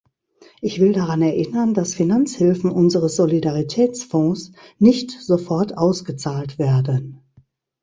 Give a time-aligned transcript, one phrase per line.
[0.61, 7.19] Ich will daran erinnern, dass Finanzhilfen unseres Solidaritätsfonds nicht sofort ausgezahlt werden.